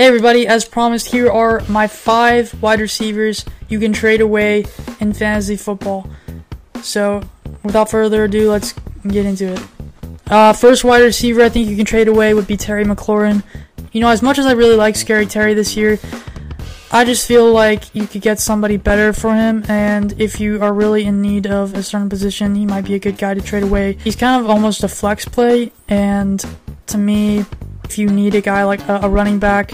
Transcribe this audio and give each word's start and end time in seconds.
Hey 0.00 0.06
everybody, 0.06 0.46
as 0.46 0.64
promised, 0.64 1.08
here 1.08 1.30
are 1.30 1.60
my 1.68 1.86
five 1.86 2.62
wide 2.62 2.80
receivers 2.80 3.44
you 3.68 3.78
can 3.78 3.92
trade 3.92 4.22
away 4.22 4.64
in 4.98 5.12
fantasy 5.12 5.58
football. 5.58 6.08
So, 6.80 7.22
without 7.62 7.90
further 7.90 8.24
ado, 8.24 8.50
let's 8.50 8.72
get 9.06 9.26
into 9.26 9.52
it. 9.52 9.62
Uh, 10.26 10.54
first 10.54 10.84
wide 10.84 11.02
receiver 11.02 11.42
I 11.42 11.50
think 11.50 11.68
you 11.68 11.76
can 11.76 11.84
trade 11.84 12.08
away 12.08 12.32
would 12.32 12.46
be 12.46 12.56
Terry 12.56 12.82
McLaurin. 12.82 13.42
You 13.92 14.00
know, 14.00 14.08
as 14.08 14.22
much 14.22 14.38
as 14.38 14.46
I 14.46 14.52
really 14.52 14.74
like 14.74 14.96
Scary 14.96 15.26
Terry 15.26 15.52
this 15.52 15.76
year, 15.76 15.98
I 16.90 17.04
just 17.04 17.28
feel 17.28 17.52
like 17.52 17.94
you 17.94 18.06
could 18.06 18.22
get 18.22 18.40
somebody 18.40 18.78
better 18.78 19.12
for 19.12 19.34
him, 19.34 19.66
and 19.68 20.18
if 20.18 20.40
you 20.40 20.62
are 20.62 20.72
really 20.72 21.04
in 21.04 21.20
need 21.20 21.46
of 21.46 21.74
a 21.74 21.82
certain 21.82 22.08
position, 22.08 22.54
he 22.54 22.64
might 22.64 22.86
be 22.86 22.94
a 22.94 22.98
good 22.98 23.18
guy 23.18 23.34
to 23.34 23.42
trade 23.42 23.64
away. 23.64 23.98
He's 24.02 24.16
kind 24.16 24.42
of 24.42 24.48
almost 24.48 24.82
a 24.82 24.88
flex 24.88 25.26
play, 25.26 25.72
and 25.88 26.42
to 26.86 26.96
me, 26.96 27.44
if 27.90 27.98
you 27.98 28.08
need 28.08 28.36
a 28.36 28.40
guy 28.40 28.62
like 28.62 28.80
a, 28.88 29.00
a 29.02 29.08
running 29.08 29.40
back, 29.40 29.72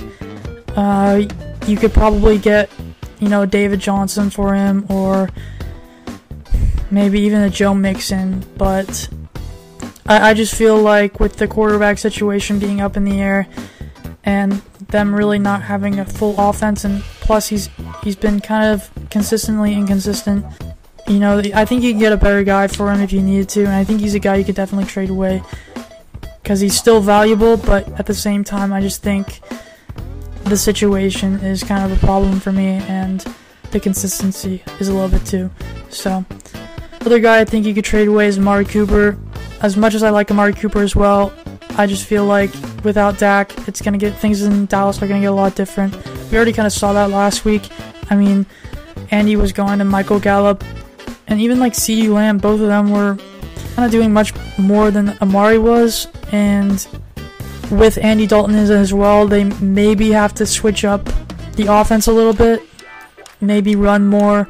uh, 0.74 1.22
you 1.66 1.76
could 1.76 1.92
probably 1.92 2.38
get, 2.38 2.70
you 3.18 3.28
know, 3.28 3.44
David 3.44 3.78
Johnson 3.78 4.30
for 4.30 4.54
him, 4.54 4.86
or 4.88 5.28
maybe 6.90 7.20
even 7.20 7.42
a 7.42 7.50
Joe 7.50 7.74
Mixon. 7.74 8.42
But 8.56 9.10
I, 10.06 10.30
I 10.30 10.34
just 10.34 10.54
feel 10.54 10.78
like 10.78 11.20
with 11.20 11.36
the 11.36 11.46
quarterback 11.46 11.98
situation 11.98 12.58
being 12.58 12.80
up 12.80 12.96
in 12.96 13.04
the 13.04 13.20
air, 13.20 13.46
and 14.24 14.52
them 14.88 15.14
really 15.14 15.38
not 15.38 15.60
having 15.60 15.98
a 15.98 16.06
full 16.06 16.34
offense, 16.38 16.84
and 16.84 17.02
plus 17.20 17.48
he's 17.48 17.68
he's 18.02 18.16
been 18.16 18.40
kind 18.40 18.72
of 18.72 18.88
consistently 19.10 19.74
inconsistent. 19.74 20.46
You 21.06 21.18
know, 21.18 21.42
I 21.54 21.66
think 21.66 21.82
you 21.82 21.92
can 21.92 22.00
get 22.00 22.14
a 22.14 22.16
better 22.16 22.42
guy 22.44 22.66
for 22.66 22.90
him 22.90 23.02
if 23.02 23.12
you 23.12 23.20
needed 23.20 23.50
to, 23.50 23.60
and 23.60 23.74
I 23.74 23.84
think 23.84 24.00
he's 24.00 24.14
a 24.14 24.18
guy 24.18 24.36
you 24.36 24.44
could 24.44 24.56
definitely 24.56 24.86
trade 24.86 25.10
away 25.10 25.42
because 26.46 26.60
he's 26.60 26.78
still 26.78 27.00
valuable, 27.00 27.56
but 27.56 27.88
at 27.98 28.06
the 28.06 28.14
same 28.14 28.44
time, 28.44 28.72
I 28.72 28.80
just 28.80 29.02
think 29.02 29.40
the 30.44 30.56
situation 30.56 31.40
is 31.40 31.64
kind 31.64 31.90
of 31.90 32.00
a 32.00 32.06
problem 32.06 32.38
for 32.38 32.52
me, 32.52 32.80
and 32.86 33.18
the 33.72 33.80
consistency 33.80 34.62
is 34.78 34.86
a 34.86 34.94
little 34.94 35.08
bit 35.08 35.26
too. 35.26 35.50
So, 35.88 36.24
other 37.00 37.18
guy 37.18 37.40
I 37.40 37.44
think 37.44 37.66
you 37.66 37.74
could 37.74 37.84
trade 37.84 38.06
away 38.06 38.28
is 38.28 38.38
Amari 38.38 38.64
Cooper. 38.64 39.18
As 39.60 39.76
much 39.76 39.94
as 39.94 40.04
I 40.04 40.10
like 40.10 40.30
Amari 40.30 40.52
Cooper 40.52 40.82
as 40.82 40.94
well, 40.94 41.32
I 41.70 41.88
just 41.88 42.06
feel 42.06 42.24
like 42.24 42.52
without 42.84 43.18
Dak, 43.18 43.52
it's 43.66 43.82
gonna 43.82 43.98
get 43.98 44.14
things 44.14 44.42
in 44.42 44.66
Dallas 44.66 45.02
are 45.02 45.08
gonna 45.08 45.22
get 45.22 45.32
a 45.32 45.32
lot 45.32 45.56
different. 45.56 45.96
We 46.30 46.36
already 46.36 46.52
kind 46.52 46.66
of 46.66 46.72
saw 46.72 46.92
that 46.92 47.10
last 47.10 47.44
week. 47.44 47.68
I 48.08 48.14
mean, 48.14 48.46
Andy 49.10 49.34
was 49.34 49.52
going 49.52 49.80
to 49.80 49.84
Michael 49.84 50.20
Gallup, 50.20 50.62
and 51.26 51.40
even 51.40 51.58
like 51.58 51.72
CeeDee 51.72 52.08
Lamb, 52.08 52.38
both 52.38 52.60
of 52.60 52.68
them 52.68 52.92
were 52.92 53.18
kind 53.76 53.84
of 53.84 53.92
doing 53.92 54.10
much 54.10 54.32
more 54.58 54.90
than 54.90 55.10
Amari 55.20 55.58
was, 55.58 56.08
and 56.32 56.86
with 57.70 57.98
Andy 57.98 58.26
Dalton 58.26 58.54
as 58.54 58.94
well, 58.94 59.28
they 59.28 59.44
maybe 59.44 60.12
have 60.12 60.32
to 60.34 60.46
switch 60.46 60.82
up 60.82 61.04
the 61.56 61.66
offense 61.70 62.06
a 62.06 62.12
little 62.12 62.32
bit, 62.32 62.62
maybe 63.38 63.76
run 63.76 64.06
more. 64.06 64.48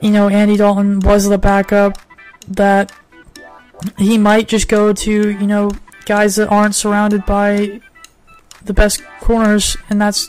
You 0.00 0.12
know, 0.12 0.28
Andy 0.28 0.56
Dalton 0.56 1.00
was 1.00 1.28
the 1.28 1.36
backup 1.36 1.98
that 2.46 2.92
he 3.98 4.16
might 4.16 4.46
just 4.46 4.68
go 4.68 4.92
to, 4.92 5.10
you 5.10 5.46
know, 5.48 5.72
guys 6.04 6.36
that 6.36 6.48
aren't 6.48 6.76
surrounded 6.76 7.26
by 7.26 7.80
the 8.62 8.72
best 8.72 9.02
corners, 9.20 9.76
and 9.88 10.00
that's 10.00 10.28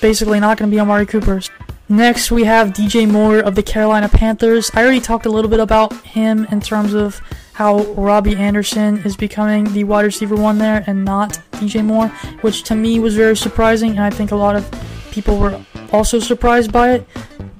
basically 0.00 0.40
not 0.40 0.56
going 0.56 0.70
to 0.70 0.74
be 0.74 0.80
Amari 0.80 1.04
Cooper's. 1.04 1.50
Next, 1.92 2.30
we 2.32 2.44
have 2.44 2.68
DJ 2.68 3.06
Moore 3.06 3.40
of 3.40 3.54
the 3.54 3.62
Carolina 3.62 4.08
Panthers. 4.08 4.70
I 4.72 4.82
already 4.82 4.98
talked 4.98 5.26
a 5.26 5.28
little 5.28 5.50
bit 5.50 5.60
about 5.60 5.92
him 6.06 6.46
in 6.50 6.58
terms 6.58 6.94
of 6.94 7.20
how 7.52 7.82
Robbie 7.92 8.34
Anderson 8.34 9.00
is 9.00 9.14
becoming 9.14 9.70
the 9.74 9.84
wide 9.84 10.06
receiver 10.06 10.34
one 10.34 10.56
there 10.56 10.82
and 10.86 11.04
not 11.04 11.38
DJ 11.50 11.84
Moore, 11.84 12.08
which 12.40 12.62
to 12.62 12.74
me 12.74 12.98
was 12.98 13.14
very 13.14 13.36
surprising, 13.36 13.90
and 13.90 14.00
I 14.00 14.08
think 14.08 14.30
a 14.30 14.36
lot 14.36 14.56
of 14.56 14.66
people 15.10 15.36
were 15.36 15.62
also 15.92 16.18
surprised 16.18 16.72
by 16.72 16.92
it. 16.92 17.06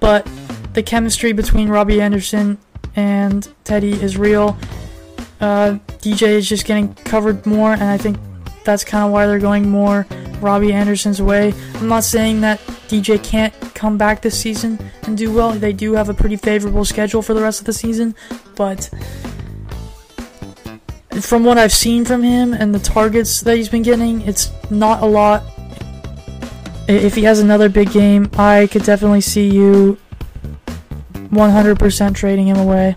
But 0.00 0.27
the 0.73 0.83
chemistry 0.83 1.33
between 1.33 1.68
Robbie 1.68 2.01
Anderson 2.01 2.56
and 2.96 3.46
Teddy 3.64 3.92
is 3.92 4.17
real. 4.17 4.56
Uh, 5.42 5.77
DJ 5.98 6.29
is 6.29 6.48
just 6.48 6.64
getting 6.64 6.95
covered 6.95 7.45
more, 7.45 7.74
and 7.74 7.85
I 7.85 7.98
think 7.98 8.17
that's 8.64 8.83
kind 8.83 9.05
of 9.05 9.12
why 9.12 9.27
they're 9.27 9.39
going 9.39 9.68
more 9.68 10.06
Robbie 10.42 10.73
Anderson's 10.73 11.23
way. 11.23 11.55
I'm 11.75 11.89
not 11.89 12.05
saying 12.05 12.41
that 12.42 12.58
DJ 12.89 13.23
can't 13.23 13.55
come 13.75 13.97
back 13.97 14.23
this 14.23 14.39
season 14.39 14.79
and 15.05 15.17
do 15.17 15.33
well. 15.33 15.53
They 15.53 15.73
do 15.73 15.95
have 15.95 16.08
a 16.08 16.14
pretty 16.14 16.36
favorable 16.36 16.85
schedule 16.85 17.23
for 17.23 17.35
the 17.35 17.42
rest 17.42 17.61
of 17.61 17.67
the 17.67 17.73
season, 17.73 18.14
but 18.57 18.91
from 21.20 21.45
what 21.45 21.58
I've 21.58 21.73
seen 21.73 22.05
from 22.05 22.23
him 22.23 22.53
and 22.53 22.75
the 22.75 22.79
targets 22.79 23.41
that 23.42 23.57
he's 23.57 23.69
been 23.69 23.83
getting, 23.83 24.23
it's 24.23 24.51
not 24.70 25.03
a 25.03 25.07
lot. 25.07 25.45
If 26.89 27.14
he 27.14 27.23
has 27.24 27.41
another 27.41 27.69
big 27.69 27.92
game, 27.92 28.29
I 28.35 28.69
could 28.70 28.83
definitely 28.83 29.20
see 29.20 29.48
you 29.48 29.98
100% 31.14 32.14
trading 32.14 32.48
him 32.48 32.59
away 32.59 32.97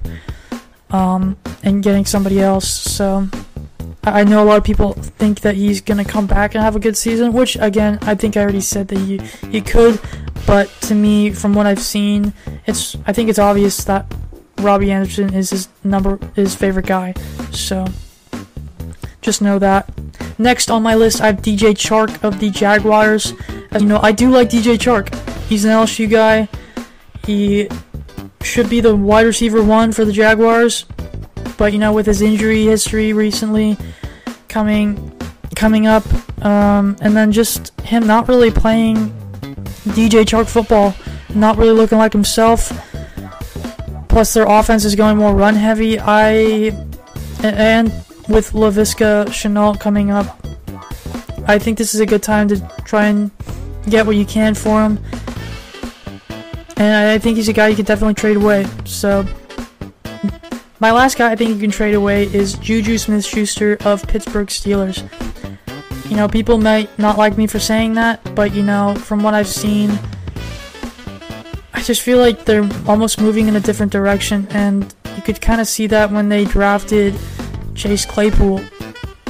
um, 0.90 1.38
and 1.64 1.84
getting 1.84 2.06
somebody 2.06 2.42
else. 2.42 2.68
So 2.68 3.28
I 4.06 4.24
know 4.24 4.44
a 4.44 4.46
lot 4.46 4.58
of 4.58 4.64
people 4.64 4.94
think 4.94 5.42
that 5.42 5.56
he's 5.56 5.82
going 5.82 6.04
to 6.04 6.10
come 6.10 6.28
back 6.28 6.54
and 6.54 6.64
have 6.64 6.76
a 6.76 6.80
good 6.80 6.96
season, 6.96 7.34
which 7.34 7.56
again, 7.56 7.98
I 8.04 8.16
think 8.16 8.38
I 8.38 8.42
already 8.42 8.62
said 8.62 8.88
that 8.90 9.00
he, 9.00 9.18
he 9.50 9.62
could, 9.62 10.00
but 10.46 10.70
to 10.82 10.96
me, 10.96 11.32
from 11.32 11.54
what 11.54 11.66
I've 11.66 11.82
seen, 11.82 12.34
it's 12.68 12.96
I 13.08 13.14
think 13.14 13.30
it's 13.30 13.40
obvious 13.40 13.84
that 13.86 14.14
Robbie 14.60 14.92
Anderson 14.92 15.34
is 15.34 15.50
his 15.50 15.70
number 15.84 16.20
his 16.36 16.56
favorite 16.56 16.86
guy. 16.86 17.14
So 17.52 17.86
just 19.22 19.42
know 19.42 19.58
that. 19.60 19.90
Next 20.38 20.70
on 20.70 20.84
my 20.84 20.96
list, 20.96 21.22
I 21.22 21.28
have 21.28 21.38
DJ 21.38 21.74
Chark 21.74 22.24
of 22.24 22.40
the 22.40 22.52
Jaguars. 22.52 23.34
As 23.72 23.82
you 23.82 23.88
know, 23.88 24.00
I 24.02 24.12
do 24.12 24.30
like 24.30 24.50
DJ 24.50 24.78
Chark. 24.78 25.14
He's 25.48 25.66
an 25.66 25.72
LSU 25.72 26.10
guy. 26.10 26.48
He 27.26 27.68
should 28.42 28.70
be 28.70 28.82
the 28.82 28.96
wide 28.96 29.26
receiver 29.26 29.64
one 29.64 29.92
for 29.92 30.06
the 30.06 30.12
Jaguars, 30.12 30.86
but 31.58 31.74
you 31.74 31.80
know, 31.80 31.94
with 31.94 32.06
his 32.06 32.22
injury 32.22 32.66
history 32.66 33.14
recently 33.14 33.78
coming 34.48 35.12
coming 35.56 35.88
up, 35.88 36.04
um, 36.44 36.96
and 37.02 37.16
then 37.16 37.32
just 37.32 37.80
him 37.82 38.06
not 38.06 38.28
really 38.28 38.52
playing 38.52 38.96
DJ 39.90 40.24
Chark 40.26 40.48
football, 40.48 40.94
not 41.34 41.58
really 41.58 41.74
looking 41.74 41.98
like 41.98 42.14
himself. 42.14 42.72
Plus, 44.08 44.34
their 44.34 44.46
offense 44.48 44.86
is 44.86 44.96
going 44.96 45.18
more 45.18 45.36
run 45.36 45.56
heavy. 45.56 46.00
I 46.00 46.72
and 47.44 47.88
with 48.28 48.52
Laviska 48.54 49.28
Shenault 49.28 49.80
coming 49.80 50.12
up, 50.12 50.40
I 51.48 51.60
think 51.60 51.78
this 51.78 51.94
is 51.94 52.02
a 52.02 52.06
good 52.06 52.24
time 52.24 52.48
to 52.48 52.60
try 52.86 53.08
and 53.08 53.32
get 53.90 54.06
what 54.06 54.16
you 54.16 54.26
can 54.26 54.56
for 54.56 54.84
him. 54.84 55.00
And 56.78 57.10
I 57.10 57.18
think 57.20 57.38
he's 57.38 57.48
a 57.48 57.54
guy 57.54 57.68
you 57.68 57.76
could 57.76 57.86
definitely 57.86 58.16
trade 58.16 58.38
away. 58.38 58.66
So, 58.84 59.26
my 60.86 60.92
last 60.92 61.18
guy 61.18 61.32
I 61.32 61.36
think 61.36 61.50
you 61.50 61.60
can 61.60 61.72
trade 61.72 61.96
away 61.96 62.26
is 62.26 62.54
Juju 62.60 63.00
Smith 63.00 63.26
Schuster 63.26 63.76
of 63.86 64.08
Pittsburgh 64.08 64.50
Steelers. 64.50 65.02
You 66.12 66.16
know, 66.16 66.28
people 66.28 66.60
might 66.60 66.96
not 67.00 67.18
like 67.18 67.40
me 67.40 67.48
for 67.48 67.58
saying 67.58 67.96
that, 67.96 68.22
but 68.36 68.54
you 68.54 68.62
know, 68.62 68.94
from 68.94 69.24
what 69.24 69.34
I've 69.34 69.48
seen, 69.48 69.90
I 71.74 71.82
just 71.82 72.04
feel 72.04 72.20
like 72.20 72.46
they're 72.46 72.70
almost 72.88 73.20
moving 73.20 73.48
in 73.48 73.56
a 73.56 73.60
different 73.60 73.92
direction, 73.92 74.48
and 74.52 74.94
you 75.16 75.24
could 75.24 75.42
kind 75.42 75.60
of 75.60 75.66
see 75.68 75.88
that 75.88 76.12
when 76.12 76.30
they 76.30 76.46
drafted 76.46 77.16
Chase 77.74 78.06
Claypool. 78.06 78.62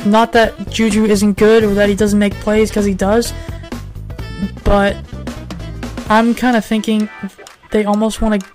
Not 0.05 0.33
that 0.33 0.69
Juju 0.69 1.05
isn't 1.05 1.37
good 1.37 1.63
or 1.63 1.73
that 1.75 1.87
he 1.87 1.95
doesn't 1.95 2.19
make 2.19 2.33
plays 2.33 2.69
because 2.69 2.83
he 2.83 2.93
does, 2.93 3.31
but 4.65 4.97
I'm 6.09 6.35
kind 6.35 6.57
of 6.57 6.65
thinking 6.65 7.09
they 7.71 7.85
almost 7.85 8.21
want 8.21 8.41
to. 8.41 8.49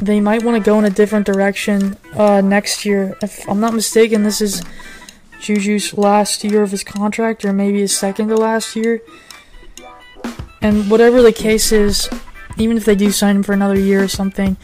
They 0.00 0.20
might 0.20 0.42
want 0.42 0.56
to 0.56 0.64
go 0.64 0.78
in 0.78 0.86
a 0.86 0.90
different 0.90 1.26
direction 1.26 1.96
uh, 2.14 2.40
next 2.40 2.86
year. 2.86 3.16
If 3.22 3.46
I'm 3.48 3.60
not 3.60 3.74
mistaken, 3.74 4.22
this 4.22 4.40
is 4.40 4.62
Juju's 5.40 5.96
last 5.96 6.42
year 6.42 6.62
of 6.62 6.70
his 6.70 6.82
contract, 6.82 7.44
or 7.44 7.52
maybe 7.52 7.80
his 7.80 7.96
second 7.96 8.28
to 8.28 8.36
last 8.36 8.74
year. 8.76 9.02
And 10.62 10.90
whatever 10.90 11.22
the 11.22 11.32
case 11.32 11.70
is, 11.70 12.08
even 12.56 12.76
if 12.76 12.84
they 12.84 12.94
do 12.94 13.10
sign 13.10 13.36
him 13.36 13.42
for 13.42 13.52
another 13.52 13.78
year 13.78 14.02
or 14.02 14.08
something, 14.08 14.56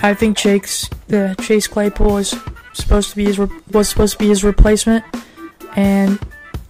I 0.00 0.14
think 0.14 0.36
Chase, 0.36 0.88
uh, 1.12 1.34
Chase 1.40 1.66
Claypool 1.66 2.18
is 2.18 2.34
supposed 2.72 3.10
to 3.10 3.16
be 3.16 3.24
his 3.24 3.38
was 3.38 3.88
supposed 3.88 4.14
to 4.14 4.18
be 4.18 4.28
his 4.28 4.44
replacement, 4.44 5.04
and 5.76 6.18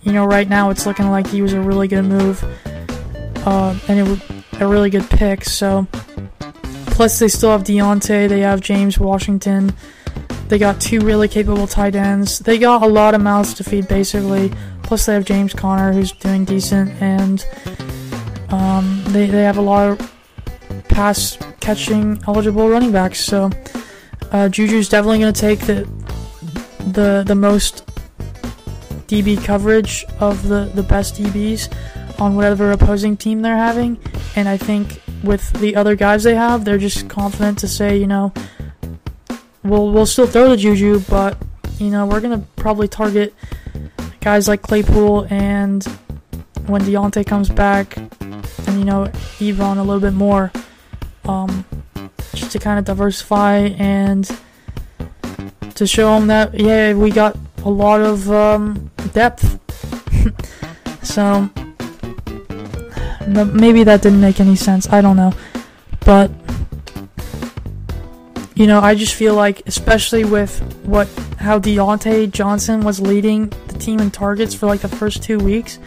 you 0.02 0.12
know 0.12 0.24
right 0.24 0.48
now 0.48 0.70
it's 0.70 0.86
looking 0.86 1.10
like 1.10 1.26
he 1.26 1.42
was 1.42 1.52
a 1.52 1.60
really 1.60 1.88
good 1.88 2.04
move, 2.04 2.42
uh, 3.46 3.78
and 3.88 3.98
it 3.98 4.02
was 4.02 4.20
a 4.60 4.66
really 4.66 4.88
good 4.88 5.08
pick. 5.10 5.44
So 5.44 5.86
plus 6.98 7.20
they 7.20 7.28
still 7.28 7.52
have 7.52 7.62
Diontae, 7.62 8.28
they 8.28 8.40
have 8.40 8.60
James 8.60 8.98
Washington, 8.98 9.72
they 10.48 10.58
got 10.58 10.80
two 10.80 10.98
really 10.98 11.28
capable 11.28 11.68
tight 11.68 11.94
ends, 11.94 12.40
they 12.40 12.58
got 12.58 12.82
a 12.82 12.88
lot 12.88 13.14
of 13.14 13.20
mouths 13.20 13.54
to 13.54 13.62
feed 13.62 13.86
basically. 13.86 14.52
Plus 14.82 15.06
they 15.06 15.14
have 15.14 15.24
James 15.24 15.54
Conner 15.54 15.92
who's 15.92 16.10
doing 16.10 16.44
decent, 16.44 16.90
and 17.00 17.46
um, 18.48 19.00
they 19.10 19.26
they 19.26 19.44
have 19.44 19.58
a 19.58 19.60
lot 19.60 19.86
of 19.92 20.12
pass 20.88 21.38
catching 21.60 22.20
eligible 22.26 22.68
running 22.68 22.90
backs. 22.90 23.20
So 23.20 23.44
uh, 24.32 24.48
Juju's 24.48 24.88
definitely 24.88 25.20
going 25.20 25.32
to 25.32 25.40
take 25.40 25.60
the 25.60 25.88
the 26.94 27.22
the 27.24 27.36
most 27.36 27.86
DB 29.06 29.40
coverage 29.44 30.04
of 30.18 30.48
the, 30.48 30.64
the 30.74 30.82
best 30.82 31.14
DBs 31.14 31.72
on 32.18 32.34
whatever 32.34 32.72
opposing 32.72 33.16
team 33.16 33.42
they're 33.42 33.56
having. 33.56 34.00
And 34.34 34.48
I 34.48 34.56
think 34.56 35.00
with 35.22 35.52
the 35.60 35.76
other 35.76 35.94
guys 35.94 36.22
they 36.22 36.34
have, 36.34 36.64
they're 36.64 36.78
just 36.78 37.08
confident 37.08 37.58
to 37.58 37.68
say, 37.68 37.96
you 37.96 38.06
know, 38.06 38.32
we'll 39.62 39.90
we'll 39.90 40.06
still 40.06 40.26
throw 40.26 40.48
the 40.48 40.56
Juju, 40.56 41.00
but 41.08 41.36
you 41.78 41.90
know 41.90 42.06
we're 42.06 42.20
gonna 42.20 42.44
probably 42.56 42.88
target 42.88 43.34
guys 44.20 44.48
like 44.48 44.62
Claypool 44.62 45.26
and 45.30 45.84
when 46.66 46.82
Diontae 46.82 47.26
comes 47.26 47.48
back, 47.48 47.96
and 47.96 48.78
you 48.78 48.84
know 48.84 49.06
Ebron 49.38 49.78
a 49.78 49.82
little 49.82 50.00
bit 50.00 50.14
more, 50.14 50.52
um, 51.24 51.64
just 52.34 52.52
to 52.52 52.58
kind 52.58 52.78
of 52.78 52.84
diversify 52.84 53.58
and 53.78 54.30
to 55.74 55.86
show 55.86 56.18
them 56.18 56.26
that 56.26 56.58
yeah 56.58 56.92
we 56.94 57.10
got 57.10 57.36
a 57.64 57.70
lot 57.70 58.00
of 58.00 58.30
um, 58.30 58.90
depth. 59.12 59.58
so 61.02 61.48
maybe 63.28 63.84
that 63.84 64.02
didn't 64.02 64.20
make 64.20 64.40
any 64.40 64.56
sense. 64.56 64.88
I 64.88 65.00
don't 65.00 65.16
know, 65.16 65.32
but 66.04 66.30
you 68.54 68.66
know, 68.66 68.80
I 68.80 68.96
just 68.96 69.14
feel 69.14 69.34
like, 69.34 69.62
especially 69.66 70.24
with 70.24 70.58
what 70.84 71.08
how 71.38 71.60
Diontae 71.60 72.30
Johnson 72.30 72.80
was 72.80 73.00
leading 73.00 73.48
the 73.68 73.78
team 73.78 74.00
in 74.00 74.10
targets 74.10 74.52
for 74.52 74.66
like 74.66 74.80
the 74.80 74.88
first 74.88 75.22
two 75.22 75.38
weeks, 75.38 75.78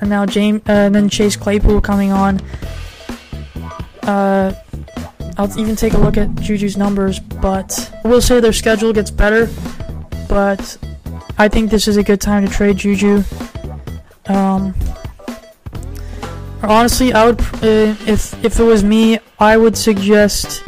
and 0.00 0.08
now 0.08 0.24
James 0.24 0.62
uh, 0.68 0.72
and 0.72 0.94
then 0.94 1.08
Chase 1.08 1.34
Claypool 1.36 1.80
coming 1.80 2.12
on. 2.12 2.40
Uh, 4.02 4.54
I'll 5.36 5.58
even 5.58 5.74
take 5.74 5.94
a 5.94 5.98
look 5.98 6.16
at 6.16 6.34
Juju's 6.36 6.76
numbers, 6.76 7.18
but 7.18 7.92
I 8.04 8.08
will 8.08 8.20
say 8.20 8.40
their 8.40 8.52
schedule 8.52 8.92
gets 8.92 9.10
better. 9.10 9.48
But 10.28 10.78
I 11.38 11.48
think 11.48 11.70
this 11.70 11.88
is 11.88 11.96
a 11.96 12.02
good 12.02 12.20
time 12.20 12.46
to 12.46 12.52
trade 12.52 12.78
Juju. 12.78 13.22
Um, 14.26 14.74
honestly, 16.62 17.12
I 17.12 17.26
would 17.26 17.40
uh, 17.40 17.94
if 18.06 18.44
if 18.44 18.58
it 18.58 18.64
was 18.64 18.84
me, 18.84 19.18
I 19.38 19.56
would 19.56 19.76
suggest 19.76 20.62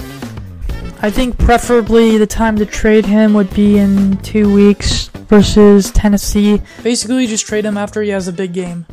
I 1.01 1.11
think 1.11 1.39
preferably 1.39 2.19
the 2.19 2.27
time 2.27 2.57
to 2.57 2.67
trade 2.67 3.07
him 3.07 3.33
would 3.35 3.55
be 3.55 3.79
in 3.79 4.17
two 4.19 4.53
weeks 4.53 5.09
versus 5.29 5.93
Tennessee. 5.93 6.61
Basically, 6.83 7.27
just 7.29 7.47
trade 7.47 7.65
him 7.65 7.77
after 7.77 8.03
he 8.03 8.09
has 8.09 8.27
a 8.27 8.33
big 8.33 8.53
game. 8.53 8.85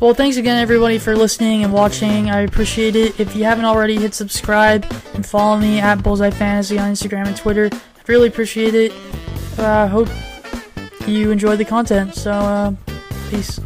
Well, 0.00 0.14
thanks 0.14 0.38
again, 0.38 0.56
everybody, 0.56 0.98
for 0.98 1.14
listening 1.14 1.62
and 1.62 1.70
watching. 1.74 2.30
I 2.30 2.40
appreciate 2.40 2.96
it. 2.96 3.20
If 3.20 3.36
you 3.36 3.44
haven't 3.44 3.66
already, 3.66 3.96
hit 3.96 4.14
subscribe 4.14 4.86
and 5.12 5.26
follow 5.26 5.58
me 5.58 5.78
at 5.80 6.02
Bullseye 6.02 6.30
Fantasy 6.30 6.78
on 6.78 6.92
Instagram 6.92 7.26
and 7.26 7.36
Twitter. 7.36 7.68
I 7.72 8.02
really 8.06 8.28
appreciate 8.28 8.74
it. 8.74 8.92
I 9.58 9.82
uh, 9.82 9.88
hope 9.88 10.08
you 11.06 11.30
enjoyed 11.30 11.58
the 11.58 11.66
content. 11.66 12.14
So, 12.14 12.30
uh, 12.30 12.72
peace. 13.28 13.60